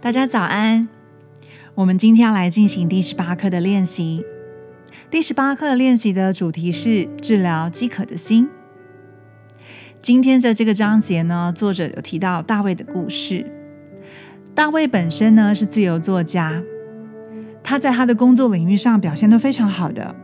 [0.00, 0.88] 大家早安。
[1.74, 4.24] 我们今天要来进行第十八课的练习。
[5.10, 8.48] 第十八课的练习的主题是治疗饥渴的心。
[10.00, 13.44] 今天在这个章节呢，作者有提到大卫的故事。
[14.54, 16.62] 大卫本身呢是自由作家，
[17.64, 20.14] 他在他的工作领域上表现都非常好的，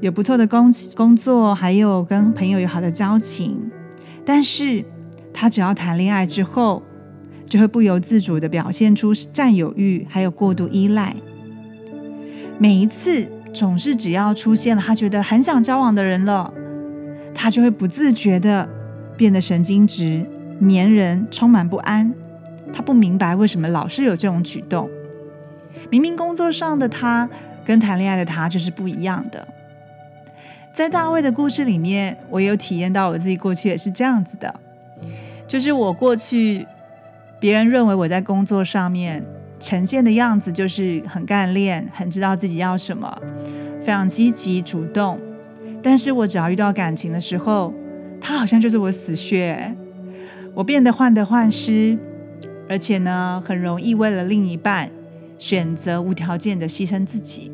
[0.00, 3.68] 有不错的工工作，还有跟朋友有好的交情。
[4.24, 4.84] 但是
[5.34, 6.84] 他只要谈恋爱之后，
[7.52, 11.14] 就会不由自主的表现出占有欲，还有过度依赖。
[12.58, 16.50] 每一次总是只要出现了他觉得很想交往的人了，
[17.34, 18.66] 他就会不自觉的
[19.18, 20.24] 变得神经质、
[20.60, 22.14] 黏人、充满不安。
[22.72, 24.88] 他不明白为什么老是有这种举动。
[25.90, 27.28] 明明工作上的他
[27.66, 29.46] 跟谈恋爱的他就是不一样的。
[30.72, 34.54] 在大卫的故事里面，我有体验到我自己过去也是这样子的，
[35.46, 36.66] 就是我过去。
[37.42, 39.20] 别人认为我在工作上面
[39.58, 43.20] 呈现的样子就是很干练，很知道自己要什么，
[43.80, 45.18] 非常积极主动。
[45.82, 47.74] 但是我只要遇到感情的时候，
[48.20, 49.74] 他好像就是我死穴，
[50.54, 51.98] 我变得患得患失，
[52.68, 54.88] 而且呢，很容易为了另一半
[55.36, 57.50] 选择无条件的牺牲自己，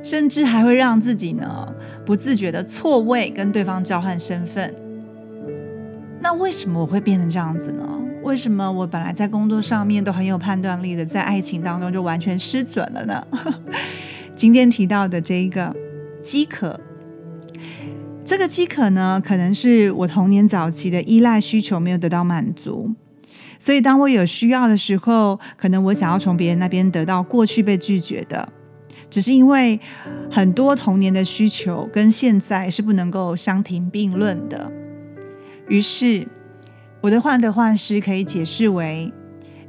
[0.00, 1.74] 甚至还会让自己呢
[2.06, 4.72] 不自觉的错位跟对方交换身份。
[6.20, 7.82] 那为什么我会变成这样子呢？
[8.28, 13.26] 为什么我本来在工作上面都很有判断力的，在爱情当中就完全失准了呢？
[14.36, 15.74] 今天提到的这一个
[16.20, 16.78] 饥渴，
[18.22, 22.90] 这个饥渴呢，可能是我童年早期的依赖需求没有得到满足，
[23.58, 28.52] 所以当我有需要的时候，可能我想要从别人那边得到过去被拒绝的，
[29.08, 29.80] 只是因为
[30.30, 34.70] 很多童年的需求跟现在是不能够相提并论的，
[35.66, 36.28] 于是。
[37.00, 39.12] 我的患得患失可以解释为，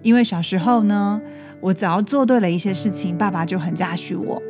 [0.02, 1.22] 因为小时候呢，
[1.62, 4.42] 我只要做对了一些事情，爸爸就很嘉许我，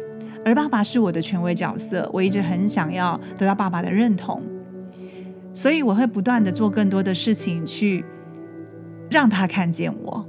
[0.46, 4.42] 而爸爸是我的权威角色，我一直很想要得到爸爸的认同，
[5.54, 8.06] 所以我会不断的做更多的事情去
[9.10, 10.26] 让他看见我。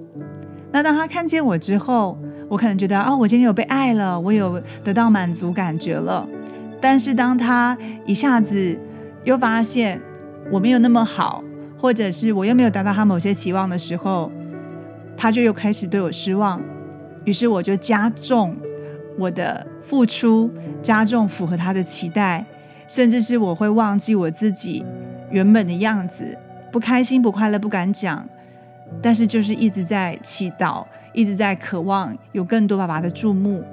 [0.73, 2.19] 那当他看见我之后，
[2.49, 6.29] 我可能觉得哦，我今天有被爱了，我有得到满足感觉了。
[6.81, 8.77] 但是当他一下子
[9.23, 10.01] 又发现
[10.51, 11.45] 我没有那么好。
[11.81, 14.31] 或者是我又没有达到他某些期望的时候，
[15.17, 16.61] 他就又开始对我失望，
[17.25, 18.55] 于是我就加重
[19.19, 20.51] 我的付出，
[20.83, 22.45] 加重符合他的期待，
[22.87, 24.85] 甚至是我会忘记我自己
[25.31, 26.37] 原本的样子，
[26.71, 28.29] 不开心、不快乐、不敢讲，
[29.01, 33.65] 但是就是一直在祈祷，一直在渴望有更多爸爸的注目，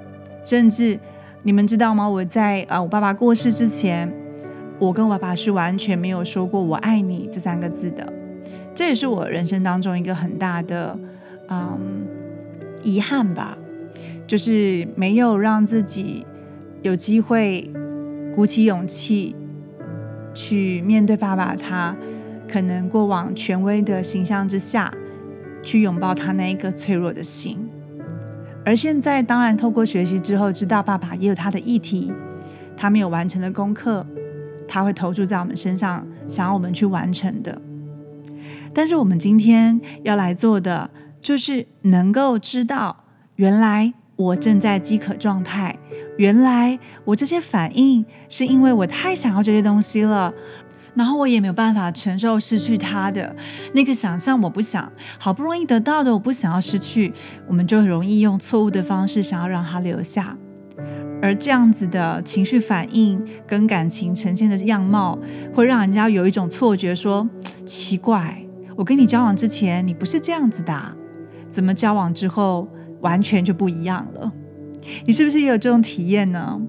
[0.42, 0.98] 甚至
[1.42, 2.08] 你们知道吗？
[2.08, 4.10] 我在呃我爸爸过世之前。
[4.78, 8.12] 我跟我爸爸是完全没有说过“我爱你”这三个字的，
[8.74, 10.96] 这也是我人生当中一个很大的
[11.48, 12.06] 嗯
[12.82, 13.58] 遗憾吧，
[14.26, 16.24] 就是没有让自己
[16.82, 17.68] 有机会
[18.32, 19.34] 鼓起勇气
[20.32, 21.96] 去面对爸爸他
[22.46, 24.94] 可能过往权威的形象之下
[25.60, 27.68] 去拥抱他那一个脆弱的心。
[28.64, 32.12] 而现在，当然透过学习之后，知道爸爸也有他的议题，
[32.76, 34.06] 他没有完成的功课。
[34.68, 37.60] 他会投注在我们身上，想要我们去完成的。
[38.74, 40.90] 但是我们今天要来做的，
[41.20, 43.04] 就是能够知道，
[43.36, 45.76] 原来我正在饥渴状态，
[46.18, 50.32] 原来我这些反应是因为我太想要这些东西了，
[50.94, 53.34] 然后我也没有办法承受失去它的
[53.72, 57.12] 那个想象，我不想，好不容易得到的，我不想要失去，
[57.48, 60.36] 我们就很容易用错误的方式想要让它留下。
[61.20, 65.18] 而这样子的情绪反应跟感情呈现的样貌，
[65.52, 67.28] 会让人家有一种错觉，说
[67.66, 68.42] 奇怪，
[68.76, 70.92] 我跟你交往之前你不是这样子的，
[71.50, 72.68] 怎么交往之后
[73.00, 74.32] 完全就不一样了？
[75.04, 76.60] 你是不是也有这种体验呢？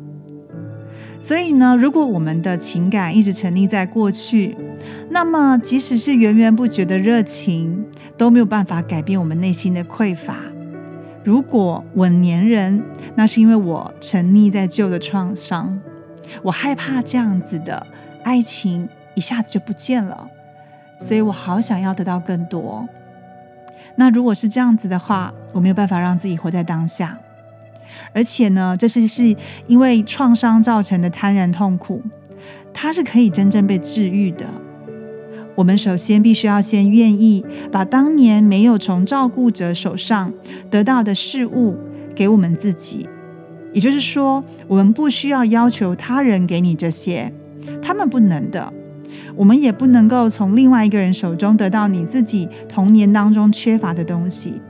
[1.19, 4.55] 所以呢，如果我们的情感一直沉溺在过去，
[5.09, 7.85] 那么即使是源源不绝的热情，
[8.17, 10.35] 都没有办法改变我们内心的匮乏。
[11.23, 12.83] 如果我黏人，
[13.15, 15.79] 那是因为我沉溺在旧的创伤，
[16.43, 17.85] 我害怕这样子的
[18.23, 20.29] 爱情一下子就不见了，
[20.99, 22.87] 所以我好想要得到更多。
[23.95, 27.19] 那如果是这样子的话，我没有办法让自己活在当下，
[28.13, 29.35] 而且呢，这是是
[29.67, 32.01] 因为创伤造成的贪婪痛苦，
[32.73, 34.47] 它是可以真正被治愈的。
[35.59, 40.31] 我们首先必须要先愿意把当年没有从照顾者手上
[40.71, 41.77] 得到的事物
[42.15, 43.09] 给我们自己，
[43.73, 47.33] 也就是说，我们不需要要求他人给你这些，
[47.81, 48.71] 他们不能的。
[49.35, 54.61] 我们也不能够从另外一个人手中得到你自己童年当中缺乏的东西。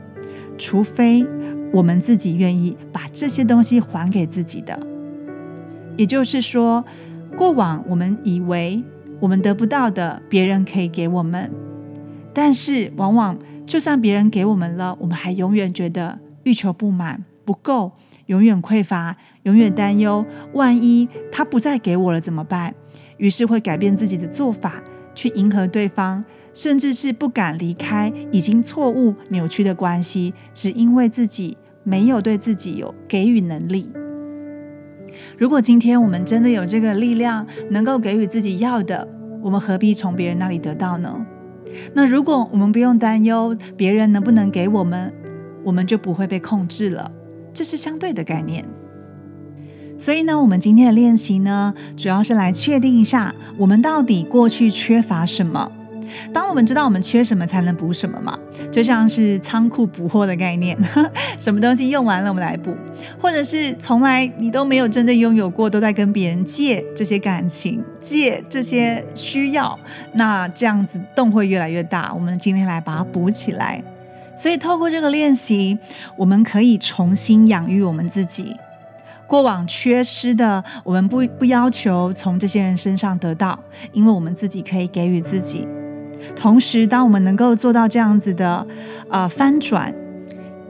[0.58, 1.24] 除非
[1.72, 4.76] 我们自己愿意把这些东西还给自己的。
[5.96, 6.84] 也就是说，
[7.38, 8.82] 过往我们以为
[9.20, 11.50] 我们得不到的，别人可以给我们，
[12.32, 17.92] 但是往往就算别人给我们了，我们还永远觉得欲求不满、不够，
[18.26, 20.24] 永远匮乏，永远担忧，
[20.54, 22.74] 万一他不再给我了怎么办？
[23.18, 24.82] 于是会改变自己的做法，
[25.14, 26.24] 去迎合对方，
[26.54, 33.90] 甚至是不敢离开已经错误扭曲的关系，只因为自己没有对自己有给予能力。
[35.40, 39.08] 如果今天我们真的有这个力量，能够给予自己要的，
[39.40, 41.26] 我们何必从别人那里得到呢？
[41.94, 45.10] 那如果我们不用担忧别人能不能给我们，
[45.64, 47.10] 我们就不会被控制了。
[47.54, 48.66] 这是相对的概念。
[49.96, 55.72] 所以呢，我们今天的练习呢，主要是来确定一下，我们到底过去缺乏什么。
[56.34, 58.38] 当我们知道我们缺什么，才能补什么嘛？
[58.70, 60.78] 就像是仓库补货的概念，
[61.38, 62.70] 什么东西用完了，我们来补；
[63.18, 69.78] 或者是从来你都没有真的拥有过，都在跟别人借这些感情、借这些需要，
[70.14, 72.12] 那这样子洞会越来越大。
[72.14, 73.82] 我们今天来把它补起来。
[74.36, 75.76] 所以透过这个练习，
[76.16, 78.56] 我们可以重新养育我们自己。
[79.26, 83.58] 过往缺失的，我们不不要求从这些人身上得到，
[83.92, 85.68] 因为我们自己可以给予自己。
[86.36, 88.66] 同时，当我们能够做到这样子的
[89.08, 89.94] 呃翻转，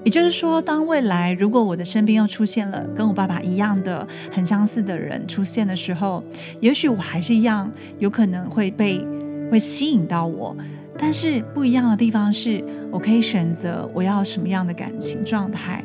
[0.05, 6.23] 也就是说，当未来如果我的身边又出现了跟我爸爸一样的很相似的人出现的时候，
[6.61, 9.05] 也许我还是一样有可能会被
[9.51, 10.57] 会吸引到我，
[10.97, 15.85] 但是不一样的地方是我可以选择我要什么样的感情状态。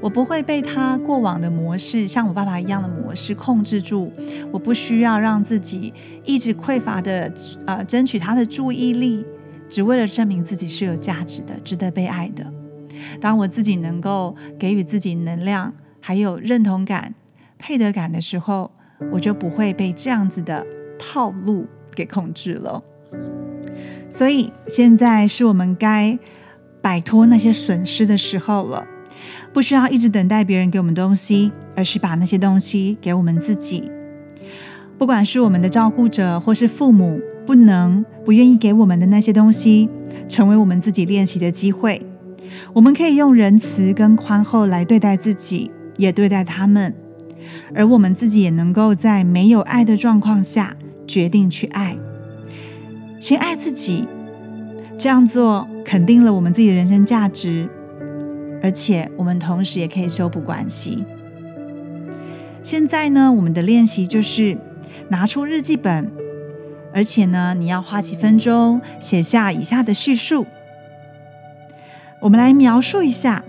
[0.00, 4.10] 我不会被他过往的模式，像我爸爸一样的模式控制住。
[4.50, 5.92] 我不需要让自己
[6.24, 7.32] 一直匮乏的，
[7.66, 9.24] 呃，争取他的注意力，
[9.68, 12.50] 只为了证明自己是有价值的、值得被爱的。
[13.20, 17.14] 当我自己能够给予自己能量，还有认同感、
[17.58, 18.70] 配得感的时候，
[19.12, 20.66] 我就不会被这样子的
[20.98, 22.82] 套路给控制了。
[24.08, 26.18] 所以，现在是我们该
[26.80, 28.86] 摆脱那些损失的时候了。
[29.52, 33.90] 不需要一直等待别人给我们东西，而是把那些东西给我们自己。
[34.96, 39.88] 不管是我们的照顾者，或是父母，不能不愿意给我们的那些东西，
[40.28, 42.02] 成为我们自己练习的机会。
[42.74, 46.94] 我们可以用仁慈跟宽厚来对待自己，也对待他们。
[47.74, 50.76] 而我们自己也能够在没有爱的状况下，
[51.06, 51.96] 决定去爱。
[53.18, 54.06] 先爱自己，
[54.96, 57.68] 这样做肯定了我们自己的人生价值。
[58.62, 61.04] 而且，我们同时也可以修补关系。
[62.62, 64.58] 现在呢，我们的练习就是
[65.08, 66.10] 拿出日记本，
[66.92, 70.46] 而且呢，你要花几分钟写下以下的叙述。
[72.20, 73.42] 我们来描述一下，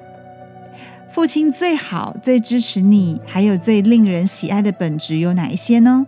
[1.10, 6.08] 父亲最好、最支持你，还有最令人喜爱的本质有哪一些呢？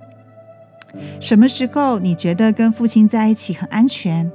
[1.20, 4.32] 什么时候你觉得跟父亲在一起很安全？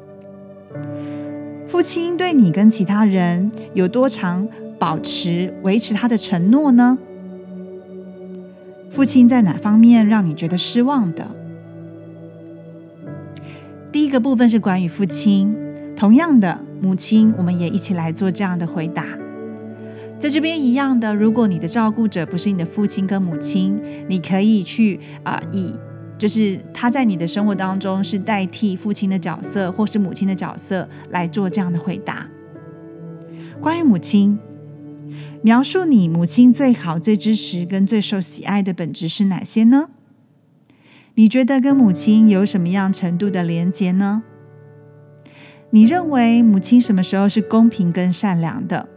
[1.68, 4.48] 父亲对你跟其他人有多长
[4.78, 6.96] 保持维持他的承诺呢？
[8.90, 11.28] 父亲在哪方面让你觉得失望的？
[13.92, 15.54] 第一个部分是关于父亲，
[15.94, 19.04] 同样的母亲，我们也一起来做这样的回答。
[20.18, 25.74] 在这边一样的，如果你的照顾者不是你的父亲跟母亲，你可以去啊以。
[26.18, 32.26] 就是他在你的生活当中是代替父亲的角色，或是母亲的角色来做这样的回答。
[33.60, 34.38] 关于母亲，
[35.42, 39.90] 描述你母亲最好、最支持跟最受喜爱的本质是哪些呢？
[41.14, 44.22] 你觉得跟母亲有什么样程度的连结呢？
[45.70, 48.88] 你认为母亲什么时候是公平跟善良的？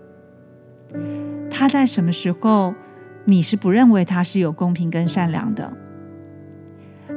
[1.50, 2.74] 她在什么时候
[3.26, 5.74] 你是不认为她是有公平跟善良的？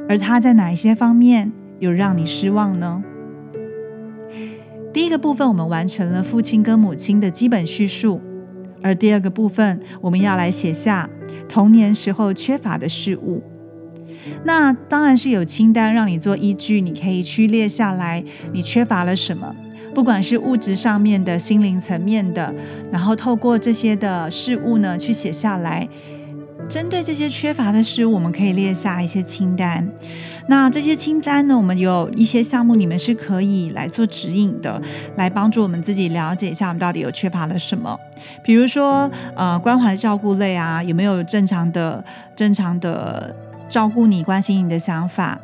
[0.09, 3.03] 而他在哪一些方面有让你失望呢？
[4.93, 8.21] 第一个部分我们完成了父亲跟母亲的基本叙述，
[8.83, 11.11] 而第二个部分我们要来写下
[11.49, 13.43] 童年时候缺乏的事物。
[14.45, 19.55] 那当然是有清单让你做依据，你可以去列下来你缺乏了什么，
[19.95, 22.55] 不管是物质上面的、心灵层面的，
[22.93, 25.89] 然后透过这些的事物呢去写下来。
[26.69, 29.89] 针对这些缺乏的事，我们可以列下一些清单。
[30.47, 34.81] 那这些清单呢，我们有一些项目，你们是可以来做指引的，
[35.17, 37.99] 来帮助我们自己了解一下我们到底有缺乏了什么。
[38.43, 42.05] 比如说，呃，关怀照顾类啊，有没有正常的、
[42.37, 43.35] 正常的
[43.69, 45.41] 照顾你、关心你的想法？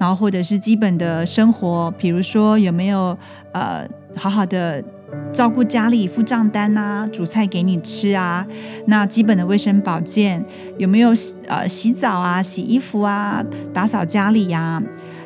[0.00, 3.16] 然后或者是基本的生活，比如说有没有
[3.52, 4.82] 呃好好的
[5.34, 8.46] 照顾家里付账单啊，煮菜给你吃啊，
[8.86, 10.44] 那基本的卫生保健
[10.78, 11.12] 有没有
[11.48, 14.80] 呃洗澡啊、洗衣服啊、打扫家里呀？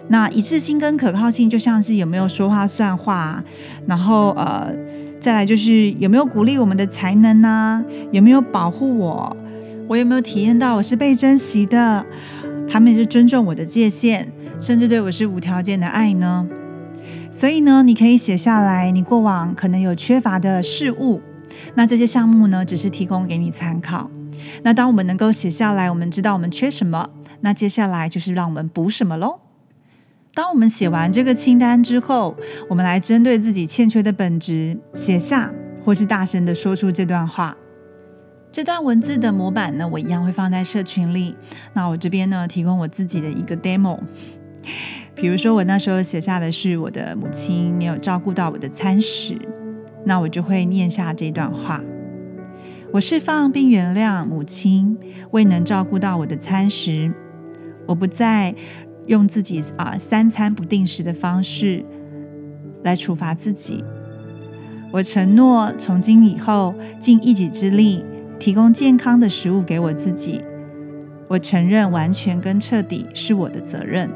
[0.08, 3.44] 那一致性跟可靠性就像是有没有说话算话，
[3.86, 4.72] 然后呃
[5.20, 7.84] 再来就是有没有鼓励我们的才能呢？
[8.10, 9.36] 有没有保护我？
[9.86, 12.06] 我有没有体验到我是被珍惜的？
[12.66, 16.48] 他们是尊重我的界限，甚至对我是无条件的爱呢？
[17.30, 21.20] 所以呢，你可以写下来你过往可能有缺乏的事物。
[21.74, 24.10] 那这些项目呢，只是提供给你参考。
[24.62, 29.40] 那当我们能够写下来，我们知道我们缺什么，那接下来就是让我们补什么喽。
[30.34, 32.36] 当我们写完这个清单之后，
[32.68, 35.52] 我们来针对自己欠缺的本质写下，
[35.84, 37.56] 或是大声的说出这段话。
[38.50, 41.36] 这段文字的模板呢，我一样会放在社群里。
[41.74, 43.98] 那我这边呢，提供我自己的一个 demo。
[45.14, 49.36] 比如说，我那时候写下的是我的母亲没有照顾到我的餐食，
[50.04, 51.82] 那我就会念下这段话：
[52.92, 54.96] 我释放并原谅母亲
[55.32, 57.12] 未能照顾到我的餐食，
[57.86, 58.54] 我不再
[59.06, 61.84] 用自己啊三餐不定时的方式
[62.84, 63.82] 来处罚自己。
[64.92, 68.04] 我承诺从今以后尽一己之力
[68.38, 70.40] 提供健康的食物给我自己。
[71.26, 74.08] 我承认完全跟彻底是我的责任。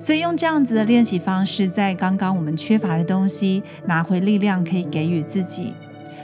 [0.00, 5.74] 所以用这样子的练习方式，在刚刚我们缺乏的东西拿回力量，可以给予自己，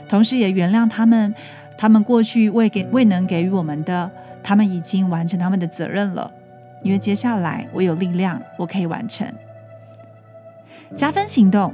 [0.09, 1.33] 同时也原谅他们，
[1.77, 4.09] 他们过去未给未能给予我们的，
[4.41, 6.31] 他们已经完成他们的责任了。
[6.83, 9.27] 因为接下来我有力量，我可以完成
[10.95, 11.71] 加分行动。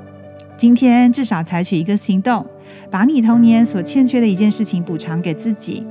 [0.57, 2.45] 今天至少采取一个行动，
[2.91, 5.88] 把你童年所欠缺的一件事情补偿给自己。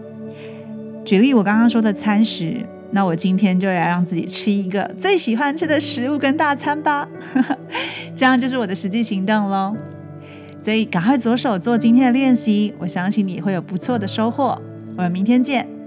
[1.07, 2.67] 举例我刚刚说的餐食。
[2.93, 7.09] 那我今天就来让自己吃一个最喜欢吃的食物跟大餐吧，
[8.15, 9.75] 这样就是我的实际行动喽。
[10.61, 14.61] 所以赶快着手做今天的练习，我相信你会有不错的收获。
[14.97, 15.82] 我们明天见。